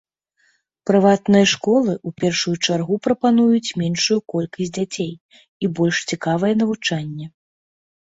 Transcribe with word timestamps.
Прыватныя 0.89 1.45
школы 1.53 1.91
ў 1.91 2.09
першую 2.23 2.53
чаргу 2.67 2.95
прапануюць 3.07 3.75
меншую 3.81 4.17
колькасць 4.33 4.73
дзяцей 4.79 5.11
і 5.67 5.71
больш 5.81 5.97
цікавае 6.13 6.51
навучанне. 6.63 7.25